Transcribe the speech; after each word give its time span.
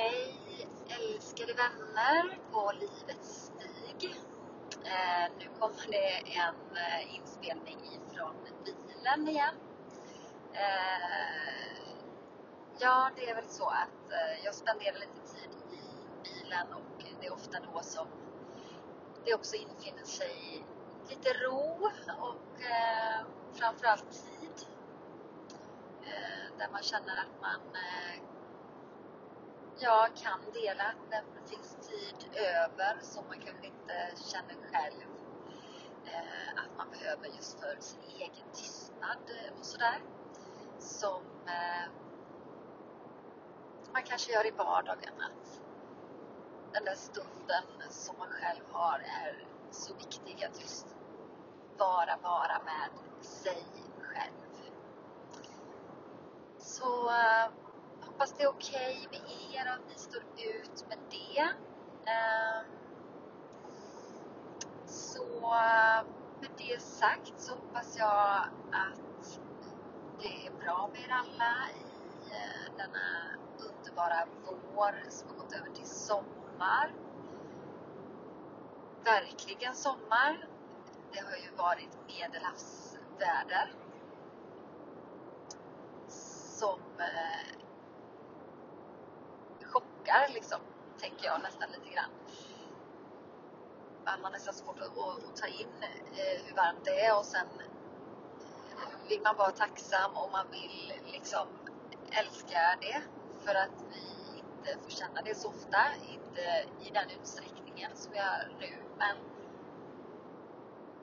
Hej 0.00 0.68
älskade 0.88 1.52
vänner 1.54 2.38
på 2.52 2.72
livets 2.72 3.52
stig. 3.52 4.16
Eh, 4.84 5.32
nu 5.38 5.48
kommer 5.58 5.90
det 5.90 6.36
en 6.36 6.76
eh, 6.76 7.14
inspelning 7.14 7.78
ifrån 7.78 8.34
bilen 8.64 9.28
igen. 9.28 9.54
Eh, 10.52 11.88
ja, 12.78 13.10
det 13.16 13.30
är 13.30 13.34
väl 13.34 13.48
så 13.48 13.64
att 13.64 14.12
eh, 14.12 14.44
jag 14.44 14.54
spenderar 14.54 14.94
lite 14.94 15.34
tid 15.34 15.50
i 15.72 15.80
bilen 16.22 16.72
och 16.72 17.04
det 17.20 17.26
är 17.26 17.32
ofta 17.32 17.58
då 17.72 17.80
som 17.82 18.06
det 19.24 19.34
också 19.34 19.56
infinner 19.56 20.04
sig 20.04 20.64
lite 21.08 21.32
ro 21.32 21.90
och 22.18 22.62
eh, 22.62 23.20
framförallt 23.52 24.10
tid. 24.10 24.66
Eh, 26.04 26.58
där 26.58 26.68
man 26.72 26.82
känner 26.82 27.16
att 27.16 27.40
man 27.40 27.60
eh, 27.74 28.22
jag 29.80 30.16
kan 30.16 30.40
dela 30.52 30.84
när 31.10 31.22
det 31.22 31.50
finns 31.50 31.76
tid 31.88 32.30
över 32.34 32.98
som 33.00 33.24
man 33.28 33.40
kanske 33.40 33.66
inte 33.66 34.22
känner 34.32 34.54
själv 34.72 35.08
eh, 36.04 36.52
att 36.56 36.76
man 36.76 36.90
behöver 36.90 37.26
just 37.26 37.60
för 37.60 37.76
sin 37.80 38.00
egen 38.16 38.46
tystnad 38.52 39.18
eh, 39.26 39.58
och 39.58 39.66
sådär. 39.66 40.02
Som 40.78 41.22
eh, 41.46 41.90
man 43.92 44.02
kanske 44.02 44.32
gör 44.32 44.46
i 44.46 44.50
vardagen. 44.50 45.14
Att 45.20 45.60
den 46.72 46.84
där 46.84 46.94
stunden 46.94 47.64
som 47.88 48.18
man 48.18 48.28
själv 48.28 48.64
har 48.72 48.98
är 48.98 49.46
så 49.70 49.94
viktig 49.94 50.44
att 50.44 50.60
just 50.60 50.86
bara 51.78 52.16
vara 52.22 52.60
med 52.64 52.90
sig 53.24 53.64
själv. 54.00 54.32
Så 56.58 57.08
eh, 57.10 57.50
hoppas 58.06 58.32
det 58.32 58.42
är 58.42 58.47
okej 58.58 59.06
okay 59.06 59.20
med 59.20 59.30
er 59.54 59.66
och 59.66 59.74
att 59.74 59.88
ni 59.88 59.94
står 59.94 60.22
ut 60.22 60.88
med 60.88 60.98
det. 61.10 61.40
Ehm, 62.10 62.64
så 64.86 65.24
med 66.40 66.50
det 66.58 66.82
sagt 66.82 67.32
så 67.36 67.54
hoppas 67.54 67.98
jag 67.98 68.48
att 68.72 69.40
det 70.20 70.46
är 70.46 70.50
bra 70.64 70.90
med 70.92 71.00
er 71.00 71.10
alla 71.10 71.54
i 71.70 72.30
eh, 72.30 72.72
denna 72.76 73.08
underbara 73.58 74.26
vår 74.74 75.10
som 75.10 75.28
har 75.28 75.36
gått 75.36 75.52
över 75.52 75.70
till 75.70 75.86
sommar. 75.86 76.94
Verkligen 79.04 79.74
sommar. 79.74 80.48
Det 81.12 81.20
har 81.20 81.36
ju 81.36 81.50
varit 81.56 81.98
medelhavsväder 82.06 83.72
som 86.58 86.80
eh, 86.98 87.17
eh, 90.08 90.34
liksom, 90.34 90.58
tänker 91.00 91.26
jag 91.26 91.42
nästan 91.42 91.68
lite 91.70 91.94
grann. 91.94 92.10
Man 94.04 94.24
har 94.24 94.30
nästan 94.30 94.54
svårt 94.54 94.80
att, 94.80 94.98
att, 94.98 95.36
ta 95.36 95.46
in 95.46 95.82
eh, 95.82 96.42
hur 96.44 96.54
varmt 96.54 96.84
det 96.84 97.00
är 97.00 97.18
och 97.18 97.24
sen 97.24 97.46
eh, 97.60 99.08
vill 99.08 99.20
man 99.22 99.36
vara 99.36 99.50
tacksam 99.50 100.16
och 100.16 100.30
man 100.32 100.46
vill 100.50 100.92
liksom 101.12 101.46
älska 102.10 102.78
det 102.80 103.02
för 103.44 103.54
att 103.54 103.84
vi 103.90 104.38
inte 104.38 104.82
får 104.82 104.90
känna 104.90 105.22
det 105.22 105.34
så 105.34 105.48
ofta, 105.48 105.78
inte 106.12 106.40
i 106.88 106.90
den 106.90 107.10
utsträckningen 107.20 107.90
som 107.96 108.12
vi 108.12 108.18
gör 108.18 108.56
nu. 108.60 108.76
Men 108.98 109.16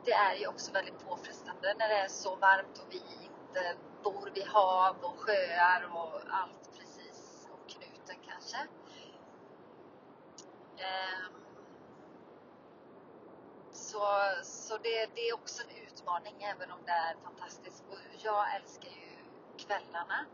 det 0.06 0.14
är 0.14 0.36
ju 0.36 0.47
också 0.47 0.72
väldigt 0.72 1.08
påfrestande 1.08 1.73
när 1.80 1.90
det 1.90 1.95
är 1.95 2.08
så 2.08 2.36
varmt 2.36 2.78
och 2.78 2.94
vi 2.94 2.97
inte 2.97 3.75
bor 4.03 4.30
vid 4.34 4.47
hav 4.47 4.95
och 5.02 5.19
sjöar 5.19 5.90
och 5.94 6.22
allt 6.30 6.78
precis 6.78 7.47
och 7.52 7.69
knuten 7.69 8.16
kanske. 8.28 8.58
Ehm, 10.78 11.34
så 13.72 14.00
så 14.44 14.78
det, 14.78 15.09
det, 15.16 15.30
är 15.30 15.34
också 15.34 15.63
en 15.63 15.75
utmaning 15.88 16.44
även 16.44 16.72
om 16.72 16.80
det 16.86 16.91
är 16.91 17.16
fantastiskt. 17.24 17.84
Och 17.90 17.97
jag 18.24 18.56
älskar 18.56 18.90
ju 18.90 19.18
kvällarna. 19.58 20.25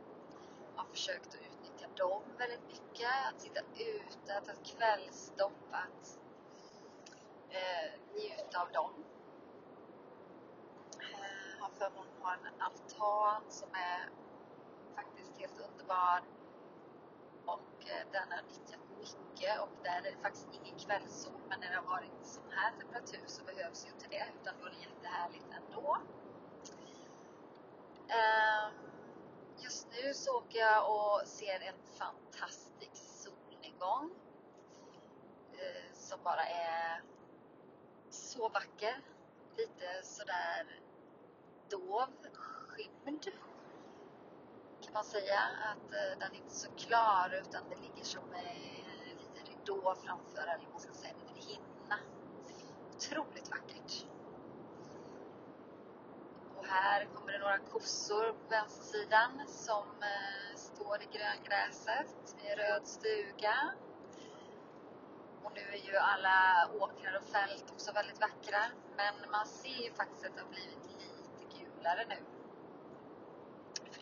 Jag 0.75 0.83
har 0.83 0.89
försökt 0.89 1.27
att 1.27 1.35
utnyttja 1.35 1.87
dem 1.95 2.23
väldigt 2.37 2.67
mycket. 2.67 3.09
Att 3.33 3.41
sitta 3.41 3.59
ute, 3.75 4.37
att 4.37 4.45
ta 4.45 4.51
ett 4.51 4.65
kvällsstopp, 4.77 5.67
att 5.71 6.19
eh, 7.49 7.91
njuta 8.13 8.61
av 8.61 8.71
dem. 8.71 8.91
Ehm, 10.99 11.57
jag 11.57 11.63
har 11.63 11.71
förmånen 11.71 12.11
att 12.17 12.23
ha 12.23 12.33
en 12.33 12.61
altan 12.61 13.51
som 13.51 13.69
är 13.73 14.09
faktiskt 14.95 15.37
helt 15.37 15.59
underbar. 15.59 16.21
Och 17.45 17.89
eh, 17.89 18.05
den 18.11 18.31
har 18.31 18.41
nyttjat 18.41 18.79
mycket 18.99 19.59
och 19.61 19.69
där 19.83 19.97
är 19.97 20.11
det 20.11 20.21
faktiskt 20.21 20.49
ingen 20.53 20.79
kvällssol. 20.79 21.41
Men 21.49 21.59
när 21.59 21.69
det 21.69 21.75
har 21.75 21.89
varit 21.97 22.25
sån 22.25 22.51
här 22.51 22.71
temperatur 22.79 23.23
så 23.27 23.43
behövs 23.43 23.85
ju 23.85 23.89
inte 23.89 24.07
det 24.07 24.25
utan 24.41 24.53
då 24.59 24.65
är 24.65 24.69
det 24.69 24.77
jättehärligt 24.77 25.47
ändå. 25.59 25.97
Ehm, 28.07 28.73
just 29.57 29.87
nu 29.91 30.13
så 30.13 30.37
åker 30.37 30.59
jag 30.59 30.91
och 30.91 31.27
ser 31.27 31.59
en 31.61 31.81
fantastisk 31.97 32.95
solnedgång. 32.95 34.11
Eh, 35.53 35.93
som 35.93 36.19
bara 36.23 36.45
är 36.45 37.03
så 38.09 38.49
vacker. 38.49 39.01
Lite 39.57 40.03
sådär 40.03 40.81
dov, 41.69 42.09
skymd 42.33 43.27
kan 44.91 44.99
man 44.99 45.03
säga. 45.03 45.39
Att 45.71 45.93
eh, 45.93 46.19
den 46.19 46.31
är 46.31 46.35
inte 46.35 46.55
så 46.55 46.71
klar 46.71 47.41
utan 47.41 47.61
det 47.69 47.75
ligger 47.75 48.03
som 48.03 48.23
en 48.33 49.17
liten 49.17 49.45
ridå 49.45 49.95
framför, 50.05 50.41
eller 50.41 50.67
man 50.71 50.79
ska 50.79 50.93
säga, 50.93 51.13
en 51.13 51.19
liten 51.19 51.49
hinna. 51.49 51.97
Otroligt 52.95 53.49
vackert. 53.49 54.05
Och 56.57 56.65
här 56.65 57.05
kommer 57.05 57.31
det 57.31 57.39
några 57.39 57.57
kossor 57.57 58.31
på 58.31 58.49
vänstersidan 58.49 59.47
som 59.47 59.87
eh, 60.01 60.55
står 60.55 61.01
i 61.01 61.07
gröngräset 61.17 62.35
i 62.43 62.55
röd 62.55 62.87
stuga. 62.87 63.73
Och 65.43 65.51
nu 65.55 65.61
är 65.61 65.87
ju 65.87 65.97
alla 65.97 66.67
åkrar 66.79 67.17
och 67.17 67.25
fält 67.25 67.65
också 67.71 67.91
väldigt 67.91 68.21
vackra. 68.21 68.61
Men 68.97 69.31
man 69.31 69.45
ser 69.45 69.83
ju 69.83 69.93
faktiskt 69.93 70.25
att 70.25 70.35
det 70.35 70.41
har 70.41 70.49
blivit 70.49 70.85
lite 70.85 71.57
gulare 71.57 72.05
nu 72.09 72.40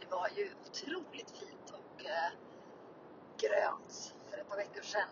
var 0.10 0.30
ju 0.36 0.52
otroligt 0.66 1.32
fint 1.32 1.70
och 1.70 2.06
eh, 2.06 2.32
grönt 3.38 4.16
för 4.30 4.38
ett 4.38 4.50
par 4.50 4.58
veckor 4.58 4.82
sedan. 4.82 5.10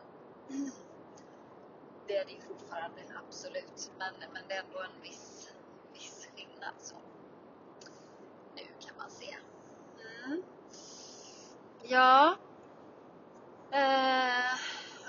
Det 2.08 2.18
är 2.18 2.26
det 2.26 2.32
ju 2.32 2.42
fortfarande, 2.42 3.02
absolut. 3.28 3.92
Men, 3.98 4.14
men 4.34 4.48
det 4.48 4.54
är 4.54 4.64
ändå 4.64 4.80
en 4.80 5.02
viss, 5.02 5.50
viss 5.94 6.28
skillnad 6.36 6.74
så. 6.78 6.96
Nu 8.56 8.64
kan 8.80 8.98
man 8.98 9.10
se. 9.10 9.38
Mm. 10.26 10.44
Ja. 11.84 12.36
Eh, 13.72 14.54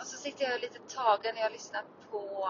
och 0.00 0.06
så 0.06 0.16
sitter 0.16 0.44
jag 0.44 0.60
lite 0.60 0.78
tagen 0.78 1.34
när 1.34 1.43
jag 1.43 1.53
lyssnar 1.53 1.84
på 2.10 2.49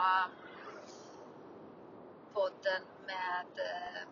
podden 2.32 2.82
med 3.06 3.47
eh, 3.56 4.09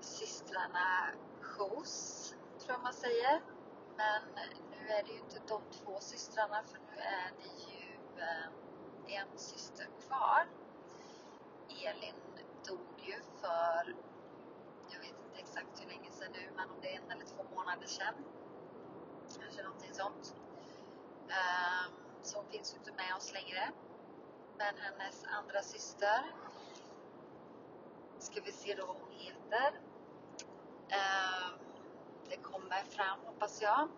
systrarna 0.00 1.10
Jos 1.58 2.19
tror 2.70 2.78
jag 2.78 2.84
man 2.84 2.92
säger. 2.92 3.40
Men 3.96 4.22
nu 4.70 4.88
är 4.88 5.02
det 5.02 5.12
ju 5.12 5.18
inte 5.18 5.40
de 5.48 5.62
två 5.70 6.00
systrarna 6.00 6.62
för 6.62 6.78
nu 6.78 7.00
är 7.00 7.32
det 7.40 7.72
ju 7.72 7.98
eh, 8.18 9.20
en 9.20 9.38
syster 9.38 9.86
kvar. 10.06 10.48
Elin 11.68 12.14
dog 12.68 13.00
ju 13.06 13.20
för, 13.40 13.96
jag 14.90 15.00
vet 15.00 15.16
inte 15.26 15.38
exakt 15.38 15.82
hur 15.82 15.88
länge 15.88 16.10
sedan 16.10 16.32
nu, 16.32 16.50
men 16.56 16.70
om 16.70 16.76
det 16.82 16.94
är 16.94 17.00
en 17.00 17.10
eller 17.10 17.26
två 17.26 17.44
månader 17.54 17.86
sedan. 17.86 18.14
Kanske 19.40 19.62
någonting 19.62 19.94
sånt. 19.94 20.34
Ehm, 21.28 21.92
så 22.22 22.38
hon 22.38 22.46
finns 22.50 22.74
ju 22.74 22.78
inte 22.78 22.92
med 22.92 23.14
oss 23.16 23.32
längre. 23.32 23.72
Men 24.58 24.74
hennes 24.76 25.24
andra 25.24 25.62
syster, 25.62 26.34
ska 28.18 28.40
vi 28.40 28.52
se 28.52 28.74
då 28.74 28.86
vad 28.86 28.96
hon 28.96 29.12
heter. 29.12 29.80
Ehm, 30.88 31.69
det 32.30 32.36
kommer 32.36 32.82
fram 32.82 33.18
hoppas 33.26 33.62
jag. 33.62 33.88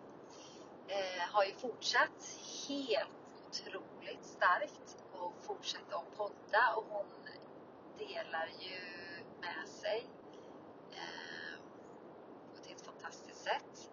Eh, 0.87 1.23
har 1.31 1.43
ju 1.43 1.53
fortsatt 1.53 2.37
helt 2.67 3.09
otroligt 3.49 4.25
starkt 4.25 4.97
och 5.11 5.33
fortsätter 5.41 5.95
att 5.95 6.17
podda 6.17 6.73
och 6.75 6.85
hon 6.89 7.05
delar 7.97 8.49
ju 8.59 8.79
med 9.41 9.67
sig 9.67 10.07
eh, 10.91 11.59
på 12.53 12.61
ett 12.61 12.67
helt 12.67 12.81
fantastiskt 12.81 13.43
sätt. 13.43 13.91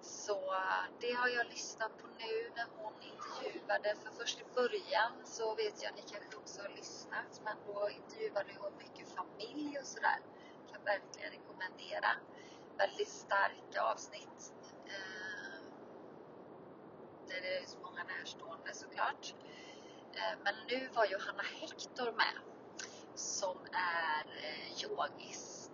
Så 0.00 0.54
det 1.00 1.12
har 1.12 1.28
jag 1.28 1.46
lyssnat 1.46 1.98
på 1.98 2.06
nu 2.06 2.50
när 2.56 2.66
hon 2.76 2.92
intervjuade. 3.02 3.96
För 3.96 4.10
först 4.10 4.40
i 4.40 4.44
början 4.54 5.12
så 5.24 5.54
vet 5.54 5.82
jag, 5.82 5.94
ni 5.94 6.02
kanske 6.12 6.36
också 6.36 6.62
har 6.62 6.68
lyssnat, 6.68 7.40
men 7.44 7.56
då 7.66 7.90
intervjuade 7.90 8.52
hon 8.58 8.72
mycket 8.78 9.08
familj 9.08 9.78
och 9.78 9.86
sådär. 9.86 10.18
Kan 10.78 10.84
verkligen 10.84 11.30
rekommendera 11.30 12.08
väldigt 12.78 13.08
starka 13.08 13.82
avsnitt. 13.82 14.52
Eh, 14.86 15.62
det 17.28 17.58
finns 17.60 17.76
många 17.82 18.04
närstående 18.04 18.74
såklart. 18.74 19.34
Eh, 20.14 20.38
men 20.44 20.54
nu 20.68 20.88
var 20.94 21.06
Johanna 21.06 21.42
Hector 21.42 22.12
med 22.12 22.34
som 23.14 23.56
är 23.72 24.26
eh, 24.42 24.84
yogis 24.84 25.70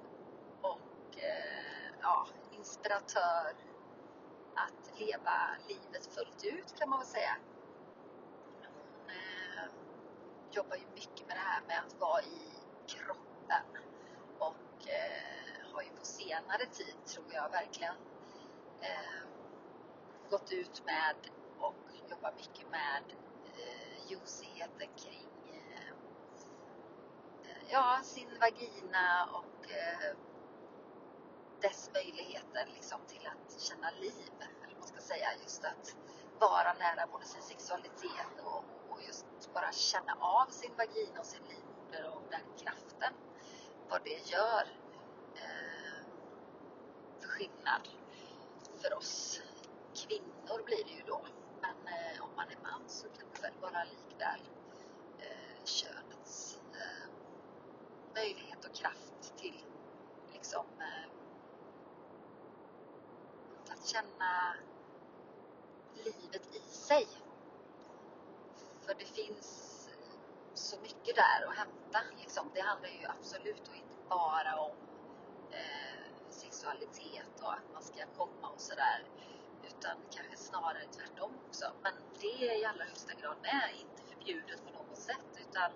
och 0.62 1.18
eh, 1.18 1.92
ja, 2.02 2.26
inspiratör 2.52 3.54
att 4.54 5.00
leva 5.00 5.56
livet 5.68 6.06
fullt 6.14 6.44
ut 6.44 6.78
kan 6.78 6.88
man 6.90 6.98
väl 6.98 7.08
säga. 7.08 7.36
Hon 8.62 9.10
eh, 9.10 9.70
jobbar 10.50 10.76
ju 10.76 10.86
mycket 10.94 11.26
med 11.26 11.36
det 11.36 11.40
här 11.40 11.62
med 11.68 11.78
att 11.86 12.00
vara 12.00 12.22
i 12.22 12.40
kroppen 12.86 13.66
och 14.38 14.88
eh, 14.88 15.72
har 15.72 15.82
ju 15.82 15.90
på 15.90 16.04
senare 16.34 16.66
tid 16.66 16.94
tror 17.06 17.32
jag 17.32 17.50
verkligen 17.50 17.94
eh, 18.80 19.22
gått 20.30 20.52
ut 20.52 20.82
med 20.86 21.16
och 21.60 22.10
jobbar 22.10 22.32
mycket 22.36 22.70
med 22.70 23.02
eh, 23.56 24.10
ljusigheten 24.10 24.88
kring 24.96 25.28
eh, 25.52 25.94
ja, 27.68 28.00
sin 28.02 28.28
vagina 28.40 29.28
och 29.32 29.70
eh, 29.70 30.16
dess 31.60 31.90
möjligheter 31.94 32.66
liksom 32.74 33.00
till 33.06 33.26
att 33.26 33.60
känna 33.60 33.90
liv. 33.90 34.32
Eller 34.64 34.78
man 34.78 34.88
ska 34.88 35.00
säga 35.00 35.28
just 35.42 35.64
att 35.64 35.96
vara 36.38 36.72
nära 36.72 37.06
både 37.12 37.24
sin 37.24 37.42
sexualitet 37.42 38.40
och, 38.44 38.64
och 38.88 39.02
just 39.02 39.54
bara 39.54 39.72
känna 39.72 40.16
av 40.20 40.46
sin 40.46 40.76
vagina 40.76 41.20
och 41.20 41.26
sin 41.26 41.42
livmoder 41.42 42.10
och 42.14 42.22
den 42.30 42.58
kraften. 42.58 43.14
Vad 43.88 44.04
det 44.04 44.30
gör 44.30 44.64
eh, 45.34 45.73
skillnad 47.34 47.88
för 48.82 48.96
oss 48.96 49.42
kvinnor 49.94 50.64
blir 50.64 50.84
det 50.84 50.90
ju 50.90 51.02
då. 51.06 51.20
Men 51.60 51.76
eh, 51.94 52.22
om 52.24 52.30
man 52.36 52.48
är 52.48 52.58
man 52.62 52.88
så 52.88 53.08
kan 53.08 53.26
det 53.34 53.42
väl 53.42 53.52
vara 53.60 53.84
likväl 53.84 54.40
eh, 55.18 55.64
könets 55.64 56.60
eh, 56.72 57.08
möjlighet 58.14 58.64
och 58.64 58.74
kraft 58.74 59.36
till 59.36 59.64
liksom 60.32 60.66
eh, 60.80 61.10
att 63.72 63.86
känna 63.86 64.54
livet 65.94 66.54
i 66.54 66.60
sig. 66.60 67.06
För 68.80 68.94
det 68.94 69.04
finns 69.04 69.70
så 70.54 70.80
mycket 70.80 71.16
där 71.16 71.46
att 71.48 71.56
hämta. 71.56 72.00
Liksom. 72.20 72.50
Det 72.54 72.60
handlar 72.60 72.88
ju 72.88 73.06
absolut 73.06 73.68
och 73.68 73.74
inte 73.74 73.96
bara 74.08 74.60
om 74.60 74.76
eh, 75.50 75.93
sexualitet 76.64 77.40
och 77.42 77.52
att 77.52 77.72
man 77.72 77.82
ska 77.82 78.06
komma 78.16 78.48
och 78.54 78.60
sådär. 78.60 79.04
Utan 79.66 79.96
kanske 80.10 80.36
snarare 80.36 80.86
tvärtom 80.96 81.32
också. 81.48 81.64
Men 81.82 81.92
det 82.20 82.48
är 82.48 82.60
i 82.60 82.64
allra 82.64 82.84
högsta 82.84 83.14
grad 83.14 83.36
med. 83.42 83.70
Inte 83.80 84.02
förbjudet 84.02 84.64
på 84.64 84.70
något 84.70 84.98
sätt 84.98 85.40
utan 85.48 85.70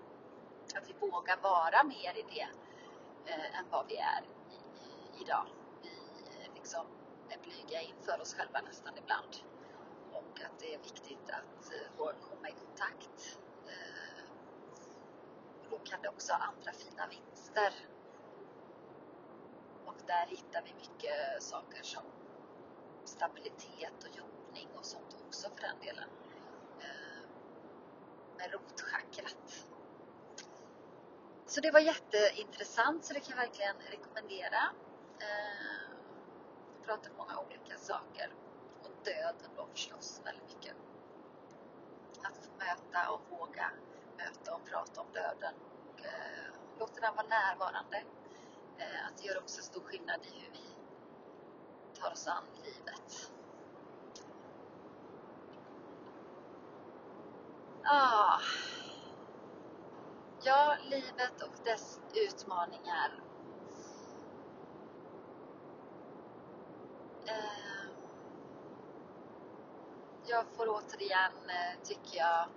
att 0.76 0.88
vi 0.88 0.92
vågar 0.92 1.36
vara 1.36 1.84
mer 1.84 2.18
i 2.18 2.24
det 2.34 2.48
eh, 3.30 3.58
än 3.58 3.64
vad 3.70 3.86
vi 3.88 3.96
är 3.96 4.22
i, 4.50 4.56
i, 4.88 5.22
idag. 5.22 5.46
Vi 5.82 5.88
eh, 5.88 6.54
liksom 6.54 6.86
är 7.28 7.38
blyga 7.38 7.80
inför 7.82 8.20
oss 8.20 8.34
själva 8.34 8.60
nästan 8.60 8.98
ibland. 8.98 9.36
Och 10.12 10.40
att 10.44 10.58
det 10.60 10.74
är 10.74 10.78
viktigt 10.78 11.30
att 11.30 11.72
eh, 11.72 12.14
komma 12.28 12.48
i 12.48 12.52
kontakt. 12.52 13.38
Eh, 13.66 14.24
och 15.62 15.70
då 15.70 15.78
kan 15.78 16.02
det 16.02 16.08
också 16.08 16.32
ha 16.32 16.40
andra 16.40 16.72
fina 16.72 17.06
vinster. 17.06 17.97
Där 20.08 20.26
hittar 20.26 20.62
vi 20.62 20.74
mycket 20.74 21.42
saker 21.42 21.82
som 21.82 22.02
stabilitet 23.04 24.04
och 24.04 24.16
jordning 24.16 24.68
och 24.78 24.84
sånt 24.84 25.16
också 25.26 25.50
för 25.50 25.62
den 25.62 25.78
delen. 25.80 26.08
Eh, 26.80 27.22
med 28.38 28.52
rotchakrat. 28.52 29.66
Så 31.46 31.60
det 31.60 31.70
var 31.70 31.80
jätteintressant 31.80 33.04
så 33.04 33.14
det 33.14 33.20
kan 33.20 33.30
jag 33.30 33.44
verkligen 33.46 33.76
rekommendera. 33.90 34.62
Eh, 35.20 35.88
vi 36.78 36.86
pratade 36.86 37.10
om 37.10 37.16
många 37.16 37.38
olika 37.38 37.78
saker. 37.78 38.34
Och 38.82 38.90
döden 39.04 39.50
då 39.56 39.66
förstås 39.66 40.20
väldigt 40.24 40.54
mycket. 40.54 40.76
Att 42.22 42.36
få 42.36 42.50
möta 42.58 43.10
och 43.10 43.20
våga 43.30 43.70
möta 44.16 44.54
och 44.54 44.64
prata 44.64 45.00
om 45.00 45.06
döden. 45.12 45.54
Och, 45.92 46.04
eh, 46.04 46.52
låta 46.78 47.00
den 47.00 47.14
vara 47.16 47.26
närvarande. 47.26 48.04
Eh, 48.78 49.06
att 49.06 49.16
det 49.18 49.24
gör 49.24 49.38
också 49.38 49.62
stor 49.62 49.80
skillnad 49.80 50.20
i 50.22 50.40
hur 50.40 50.52
vi 50.52 50.74
tar 52.00 52.12
oss 52.12 52.26
an 52.26 52.44
livet. 52.64 53.32
Ah. 57.84 58.40
Ja, 60.42 60.76
livet 60.90 61.42
och 61.42 61.64
dess 61.64 62.00
utmaningar. 62.14 63.22
Eh, 67.26 67.90
jag 70.26 70.46
får 70.46 70.68
återigen, 70.68 71.32
eh, 71.48 71.82
tycker 71.84 72.18
jag, 72.18 72.48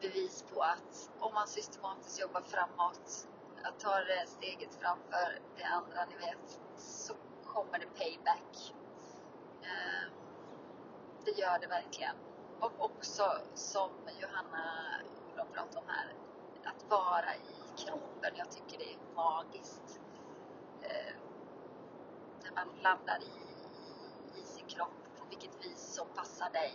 bevis 0.00 0.44
på 0.54 0.62
att 0.62 1.10
om 1.18 1.34
man 1.34 1.48
systematiskt 1.48 2.20
jobbar 2.20 2.40
framåt, 2.40 3.28
att 3.64 3.80
ta 3.80 3.94
det 3.94 4.20
eh, 4.20 4.26
steget 4.26 4.74
framför 4.74 5.40
det 5.56 5.64
andra, 5.64 6.04
ni 6.04 6.16
vet, 6.16 6.60
så 6.76 7.14
kommer 7.44 7.78
det 7.78 7.86
payback. 7.86 8.74
Eh, 9.62 10.12
det 11.24 11.30
gör 11.30 11.58
det 11.58 11.66
verkligen. 11.66 12.16
Och 12.60 12.72
också 12.78 13.24
som 13.54 13.90
Johanna 14.20 14.64
Olof 15.32 15.52
pratade 15.52 15.78
om 15.78 15.88
här, 15.88 16.14
att 16.64 16.90
vara 16.90 17.34
i 17.34 17.76
kroppen. 17.76 18.32
Jag 18.36 18.50
tycker 18.50 18.78
det 18.78 18.92
är 18.92 19.14
magiskt. 19.14 20.00
Eh, 20.82 21.14
när 22.42 22.52
man 22.52 22.68
landar 22.82 23.18
i, 23.22 24.40
i, 24.40 24.44
sin 24.44 24.66
kropp, 24.66 25.18
på 25.18 25.24
vilket 25.30 25.64
vis 25.64 25.94
som 25.94 26.06
passar 26.14 26.50
dig. 26.50 26.74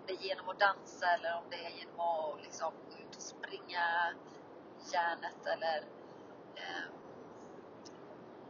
Om 0.00 0.06
det 0.06 0.12
är 0.12 0.18
genom 0.18 0.48
att 0.48 0.60
dansa 0.60 1.06
eller 1.06 1.36
om 1.36 1.44
det 1.50 1.66
är 1.66 1.70
genom 1.70 2.00
att 2.00 2.42
liksom, 2.42 2.72
gå 2.90 2.96
ut 2.98 3.16
och 3.16 3.22
springa 3.22 4.14
järnet 4.92 5.46
eller 5.46 5.84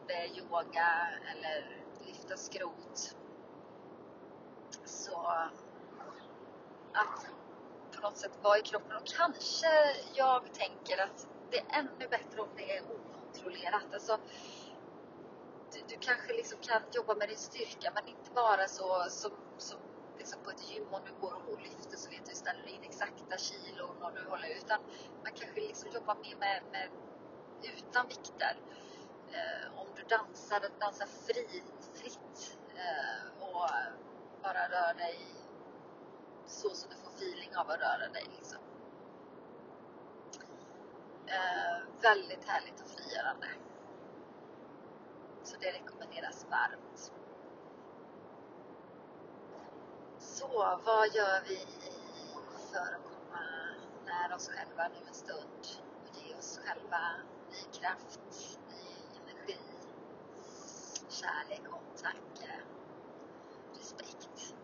det 0.06 0.14
är 0.14 0.38
yoga 0.38 1.08
eller 1.30 1.84
lyfta 2.06 2.36
skrot. 2.36 3.16
Så 4.84 5.16
att 6.92 7.26
på 7.94 8.00
något 8.02 8.18
sätt 8.18 8.38
vara 8.42 8.58
i 8.58 8.62
kroppen 8.62 8.96
och 8.96 9.06
kanske 9.06 9.96
jag 10.14 10.54
tänker 10.54 11.02
att 11.02 11.26
det 11.50 11.58
är 11.58 11.78
ännu 11.78 12.08
bättre 12.10 12.40
om 12.40 12.48
det 12.56 12.76
är 12.76 12.82
okontrollerat. 12.82 13.94
Alltså, 13.94 14.18
du, 15.72 15.80
du 15.88 15.96
kanske 16.00 16.32
liksom 16.32 16.58
kan 16.58 16.82
jobba 16.92 17.14
med 17.14 17.28
din 17.28 17.38
styrka 17.38 17.92
men 17.94 18.08
inte 18.08 18.30
bara 18.34 18.68
så 18.68 19.04
som, 19.10 19.32
som 19.58 19.78
liksom 20.18 20.42
på 20.44 20.50
ett 20.50 20.70
gym 20.70 20.86
om 20.90 21.00
du 21.04 21.20
går 21.20 21.42
och 21.52 21.60
lyfter 21.62 21.96
så 21.96 22.10
vet 22.10 22.26
du 22.26 22.34
ställer 22.34 22.66
in 22.68 22.82
exakta 22.82 23.36
kilon 23.38 24.02
och 24.02 24.12
du 24.14 24.30
håller 24.30 24.48
utan 24.48 24.80
man 25.24 25.32
kanske 25.34 25.60
liksom 25.60 25.90
jobbar 25.92 26.14
mer 26.14 26.36
med, 26.36 26.62
med 26.72 26.88
utan 27.64 28.08
vikter. 28.08 28.56
Eh, 29.32 29.78
om 29.80 29.86
du 29.96 30.02
dansar, 30.02 30.60
dansar 30.80 31.06
fri, 31.06 31.62
fritt 31.94 32.58
eh, 32.74 33.42
och 33.42 33.68
bara 34.42 34.68
rör 34.68 34.94
dig 34.94 35.18
så 36.46 36.68
som 36.70 36.90
du 36.90 36.96
får 36.96 37.10
feeling 37.10 37.56
av 37.56 37.70
att 37.70 37.80
röra 37.80 38.08
dig. 38.12 38.26
Liksom. 38.36 38.58
Eh, 41.26 42.02
väldigt 42.02 42.44
härligt 42.44 42.80
och 42.80 42.88
frigörande. 42.88 43.48
Så 45.42 45.56
det 45.60 45.72
rekommenderas 45.72 46.46
varmt. 46.50 47.12
Så 50.18 50.48
vad 50.84 51.14
gör 51.14 51.42
vi 51.48 51.66
för 52.72 52.94
att 52.94 53.04
komma 53.04 53.44
nära 54.06 54.34
oss 54.34 54.48
själva 54.48 54.88
nu 54.88 55.08
en 55.08 55.14
stund 55.14 55.66
och 56.02 56.16
ge 56.16 56.34
oss 56.34 56.60
själva 56.64 57.00
ny 57.52 57.62
kraft, 57.78 58.20
ny 58.68 58.84
energi, 59.20 59.58
kärlek, 61.08 61.62
omtanke, 61.72 62.60
respekt. 63.78 64.54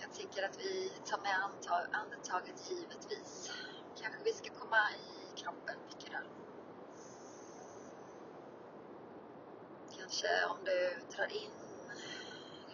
Jag 0.00 0.12
tänker 0.12 0.42
att 0.42 0.58
vi 0.60 0.92
tar 1.04 1.18
med 1.18 1.36
andetaget 1.92 2.70
givetvis. 2.70 3.50
Kanske 4.00 4.22
vi 4.24 4.32
ska 4.32 4.50
komma 4.54 4.90
i 4.90 5.40
kroppen 5.40 5.76
mycket. 5.86 6.20
Kanske 9.98 10.46
om 10.50 10.64
du 10.64 11.00
drar 11.16 11.32
in 11.32 11.50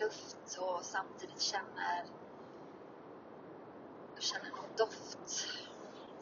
luft 0.01 0.59
och 0.59 0.85
samtidigt 0.85 1.41
känner 1.41 2.05
du 4.17 4.23
känner 4.23 4.51
någon 4.51 4.77
doft. 4.77 5.49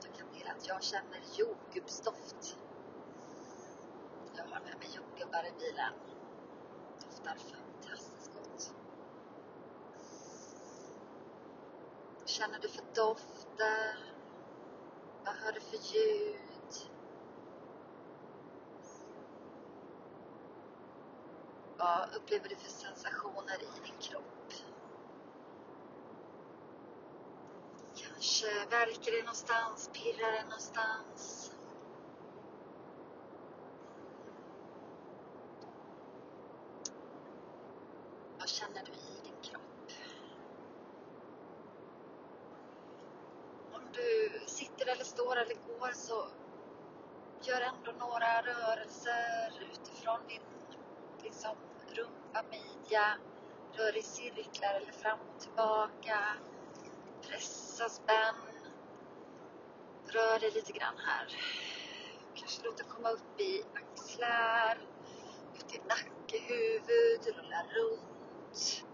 Jag 0.02 0.14
kan 0.14 0.26
meddela 0.32 0.50
att 0.50 0.66
jag 0.68 0.82
känner 0.82 1.20
jordgubbsdoft. 1.36 2.56
Jag 4.36 4.44
har 4.44 4.60
med 4.60 4.78
mig 4.78 4.88
jordgubbar 4.96 5.44
i 5.46 5.52
bilen. 5.58 5.92
Doftar 7.00 7.36
fantastiskt 7.36 8.30
gott. 8.34 8.74
Vad 12.18 12.28
Känner 12.28 12.58
du 12.58 12.68
för 12.68 12.84
dofter? 12.94 14.14
Vad 15.24 15.34
hör 15.34 15.52
du 15.52 15.60
för 15.60 15.76
ljud? 15.76 16.90
Vad 21.78 22.14
upplever 22.14 22.48
du 22.48 22.56
för 22.56 22.70
sensationer 22.70 23.62
i 23.62 23.80
din 23.84 23.98
kropp? 24.00 24.52
Kanske 28.24 28.46
eh, 28.46 28.68
värker 28.70 29.12
det 29.12 29.18
någonstans, 29.18 29.90
pirrar 29.92 30.32
det 30.32 30.42
någonstans? 30.42 31.52
Vad 38.38 38.48
känner 38.48 38.84
du 38.84 38.92
i 38.92 39.20
din 39.24 39.42
kropp? 39.42 39.92
Om 43.72 43.80
du 43.92 44.40
sitter 44.46 44.86
eller 44.86 45.04
står 45.04 45.36
eller 45.36 45.54
går 45.54 45.92
så 45.92 46.26
gör 47.42 47.60
ändå 47.60 47.92
några 47.98 48.42
rörelser 48.42 49.68
utifrån 49.72 50.20
din 50.28 50.42
liksom, 51.22 51.56
rumpa, 51.88 52.42
midja. 52.50 53.18
Rör 53.72 53.96
i 53.96 54.02
cirklar 54.02 54.74
eller 54.74 54.92
fram 54.92 55.18
och 55.34 55.40
tillbaka. 55.40 56.18
Pressa, 57.22 57.63
spänn. 57.74 58.34
Rör 60.06 60.38
dig 60.38 60.50
lite 60.50 60.72
grann 60.72 60.98
här. 60.98 61.26
Kanske 62.34 62.62
låt 62.64 62.76
det 62.76 62.84
komma 62.84 63.10
upp 63.10 63.40
i 63.40 63.64
axlar, 63.74 64.78
ut 65.54 65.74
i 65.74 65.78
nacke, 65.88 66.38
huvud, 66.38 67.36
rulla 67.36 67.62
runt. 67.74 68.84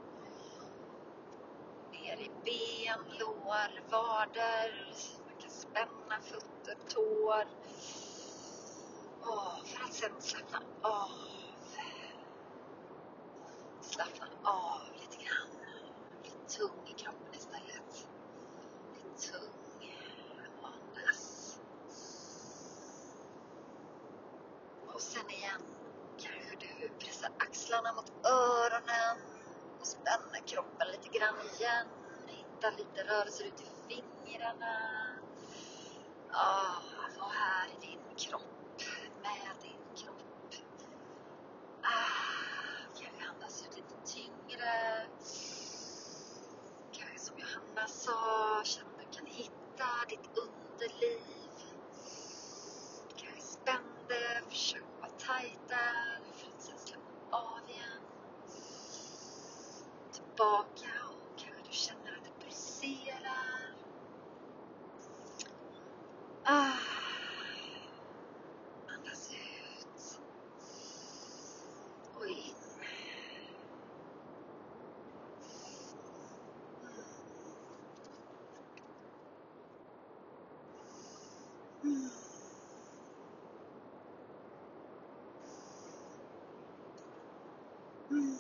Ner 1.93 2.17
i 2.21 2.31
ben, 2.45 3.19
lår, 3.19 3.91
vader. 3.91 4.95
Man 5.27 5.41
kan 5.41 5.51
spänna 5.51 6.21
fötter, 6.21 6.77
tår. 6.89 7.49
Åh, 9.23 9.65
för 9.65 9.85
att 9.85 9.95
sen 9.95 10.21
slappna 10.21 10.59
av. 10.83 11.11
Slappna 13.81 14.27
av 14.45 14.81
lite 15.01 15.25
grann. 15.25 15.49
Bli 16.23 16.31
tung 16.31 16.89
i 16.89 16.93
kroppen 16.93 17.35
istället. 17.35 17.50
Tung. 19.21 19.53
Andas. 20.63 21.59
Och 24.95 25.01
sen 25.01 25.31
igen 25.31 25.63
kanske 26.19 26.57
du 26.61 26.89
pressar 26.99 27.31
axlarna 27.39 27.93
mot 27.93 28.13
öronen 28.27 29.17
och 29.81 29.87
spänner 29.87 30.47
kroppen 30.47 30.89
lite 30.89 31.19
grann 31.19 31.35
igen. 31.55 31.87
Hitta 32.27 32.71
lite 32.71 33.05
rörelser 33.05 33.45
ut 33.45 33.61
i 33.61 33.67
fingrarna. 33.89 34.77
Ah, 36.33 36.75
var 36.97 37.05
alltså 37.05 37.23
här 37.23 37.69
i 37.69 37.87
din 37.87 38.17
kropp 38.17 38.83
med 39.23 39.57
din 39.63 39.97
kropp. 39.97 40.55
Ah, 41.83 43.01
kanske 43.01 43.29
andas 43.35 43.63
ut 43.67 43.77
lite 43.77 43.95
tyngre. 44.05 45.07
Kanske 46.93 47.19
som 47.19 47.39
Johanna 47.39 47.87
sa, 47.87 48.30
Tillbaka 60.41 60.89
och 61.11 61.43
du 61.67 61.73
känner 61.73 62.17
att 62.17 62.25
det 62.25 62.45
pulserar. 62.45 63.75
Ah. 66.45 66.73
Andas 68.89 69.33
ut. 69.33 70.19
Mm. 81.85 82.11
Mm. 88.11 88.40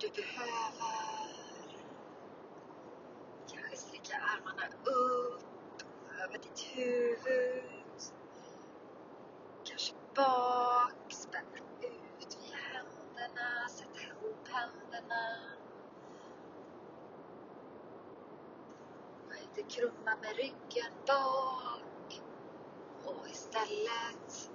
Du 0.00 0.08
behöver. 0.08 1.30
Kanske 3.52 3.76
sträcka 3.76 4.16
armarna 4.16 4.66
upp 4.84 5.82
över 6.24 6.38
ditt 6.38 6.60
huvud. 6.74 8.02
Kanske 9.64 9.94
bak, 10.14 10.92
spänna 11.08 11.58
ut 11.82 12.38
via 12.40 12.56
händerna, 12.56 13.68
sätta 13.68 14.00
ihop 14.00 14.48
händerna. 14.48 15.36
Var 19.28 19.36
inte 19.36 19.62
krumma 19.76 20.16
med 20.22 20.36
ryggen 20.36 20.92
bak. 21.06 22.22
Och 23.04 23.28
istället 23.28 24.50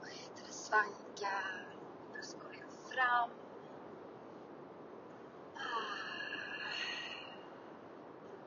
vad 0.00 0.10
heter 0.10 0.46
det, 0.46 0.52
svanka 0.52 1.42
bröstkorgen 2.12 2.55
fram. 2.96 3.30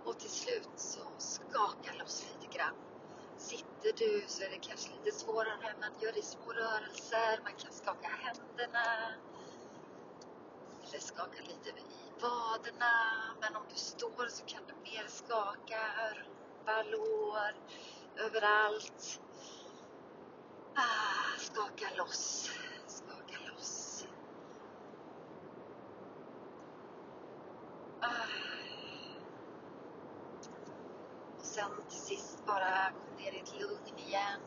Och 0.06 0.20
till 0.20 0.30
slut 0.30 0.70
så 0.76 1.00
skaka 1.18 1.94
loss 2.00 2.26
lite 2.34 2.58
grann. 2.58 2.76
Sitter 3.38 3.94
du 3.98 4.24
så 4.28 4.44
är 4.44 4.50
det 4.50 4.60
kanske 4.62 4.92
lite 4.92 5.18
svårare 5.18 5.76
men 5.80 5.92
gör 6.02 6.12
det 6.12 6.20
i 6.20 6.22
små 6.22 6.54
rörelser. 6.54 7.44
Man 7.44 7.54
kan 7.58 7.72
skaka 7.72 8.08
händerna. 8.08 9.14
Eller 10.84 11.00
skaka 11.00 11.42
lite 11.42 11.70
i 11.70 11.84
vaderna. 12.22 12.92
Men 13.42 13.56
om 13.56 13.64
du 13.70 13.76
står 13.76 14.28
så 14.28 14.46
kan 14.46 14.62
du 14.68 14.92
mer 14.92 15.08
skaka 15.08 15.80
rumpa, 16.16 16.84
lår, 16.84 17.56
överallt. 18.18 19.22
Ah, 20.76 21.40
skaka 21.40 21.96
loss, 21.98 22.52
skaka 22.88 23.52
loss. 23.52 24.08
Ah. 28.02 28.08
Och 31.40 31.46
sen 31.60 31.72
till 31.90 32.00
sist 32.00 32.46
bara 32.46 32.92
kom 32.92 33.24
ner 33.24 33.32
i 33.32 33.40
ett 33.40 33.60
lugn 33.60 33.98
igen. 34.08 34.42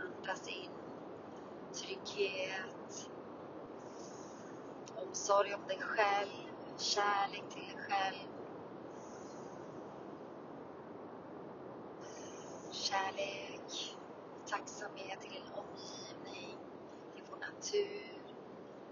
Andas 0.00 0.48
in. 0.48 0.70
Trygghet, 1.72 3.10
omsorg 4.96 5.54
om 5.54 5.66
dig 5.68 5.80
själv, 5.80 6.28
kärlek 6.78 7.44
till 7.50 7.62
dig 7.62 7.76
själv. 7.88 8.28
Kärlek, 12.70 13.96
tacksamhet 14.46 15.20
till 15.20 15.30
din 15.30 15.52
omgivning, 15.52 16.58
till 17.14 17.24
vår 17.30 17.38
natur, 17.38 18.22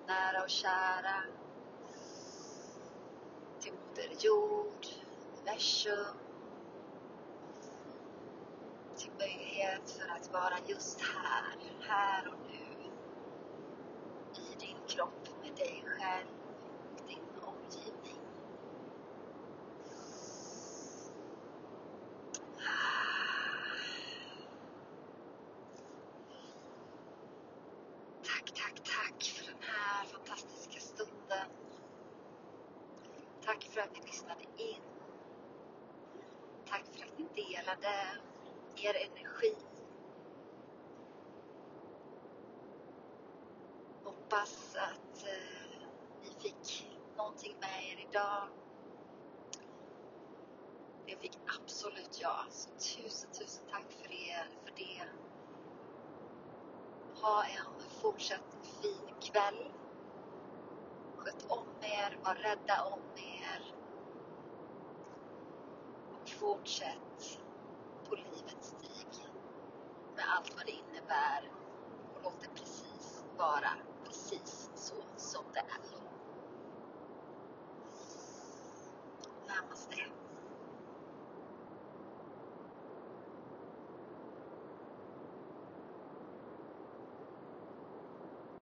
nära 0.07 0.43
och 0.43 0.50
kära, 0.50 1.23
till 3.66 3.75
Moder 3.75 4.25
Jord, 4.25 4.87
universum, 5.32 6.16
till 8.96 9.11
möjlighet 9.18 9.90
för 9.90 10.08
att 10.08 10.32
vara 10.32 10.58
just 10.66 11.00
här, 11.00 11.56
här 11.80 12.28
och 12.28 12.50
nu, 12.50 12.90
i 14.42 14.66
din 14.66 14.76
kropp, 14.88 15.28
med 15.42 15.56
dig 15.56 15.85
själv, 15.87 16.28
din 17.08 17.42
omgivning. 17.42 18.20
Tack, 28.25 28.52
tack, 28.54 28.75
tack 28.85 29.23
för 29.23 29.44
den 29.44 29.62
här 29.62 30.04
fantastiska 30.04 30.80
stunden. 30.80 31.49
Tack 33.56 33.64
för 33.64 33.80
att 33.80 33.92
ni 33.92 34.00
lyssnade 34.06 34.42
in. 34.56 34.82
Tack 36.66 36.84
för 36.92 37.06
att 37.06 37.18
ni 37.18 37.26
delade 37.34 38.18
er 38.76 38.94
energi. 39.10 39.56
Hoppas 44.04 44.76
att 44.76 45.26
eh, 45.26 45.88
ni 46.22 46.30
fick 46.42 46.88
någonting 47.16 47.56
med 47.60 47.84
er 47.92 48.06
idag. 48.10 48.48
Det 51.06 51.16
fick 51.16 51.38
absolut 51.62 52.20
jag. 52.20 52.46
Så 52.50 52.70
tusen, 52.70 53.30
tusen 53.32 53.64
tack 53.70 53.92
för 53.92 54.12
er, 54.12 54.48
för 54.64 54.72
det. 54.76 55.02
Ha 57.22 57.44
en 57.44 57.80
fortsatt 58.02 58.56
fin 58.82 59.14
kväll. 59.20 59.72
Sköt 61.16 61.46
om 61.50 61.66
er, 61.80 62.18
var 62.25 62.34
rädda 62.34 62.84
om 62.84 63.00
er. 63.16 63.75
Och 66.12 66.25
fortsätt 66.40 67.40
på 68.09 68.14
livets 68.14 68.69
stig 68.69 69.26
med 70.16 70.25
allt 70.37 70.57
vad 70.57 70.66
det 70.66 70.73
innebär 70.73 71.50
och 72.14 72.23
låt 72.23 72.40
det 72.40 72.49
precis 72.49 73.25
vara 73.38 73.71
precis 74.05 74.71
så 74.75 74.95
som 75.16 75.45
det 75.52 75.59
är. 75.61 75.97
Namaste. 79.49 79.95